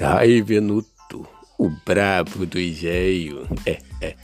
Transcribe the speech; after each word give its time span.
Ai, 0.00 0.40
Venuto, 0.40 1.28
o 1.58 1.68
bravo 1.84 2.46
do 2.46 2.58
Igeio. 2.58 3.46
É, 3.66 3.78
é. 4.00 4.16